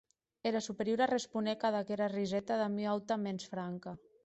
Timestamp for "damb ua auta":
2.63-3.15